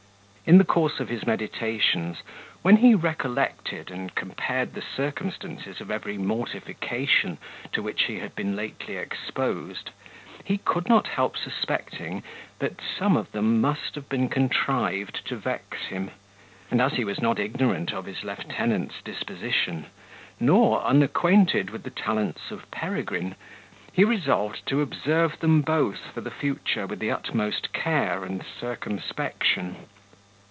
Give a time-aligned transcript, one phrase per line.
[0.43, 2.23] In the course of his meditations,
[2.61, 7.37] when he recollected and compared the circumstances of every mortification
[7.71, 9.91] to which he had been lately exposed,
[10.43, 12.21] he could not help suspecting
[12.59, 16.11] that some of them must have been contrived to vex him;
[16.69, 19.85] and, as he was not ignorant of his lieutenant's disposition,
[20.37, 23.35] nor unacquainted with the talents of Peregrine,
[23.93, 29.87] he resolved to observe them both for the future with the utmost care and circumspection.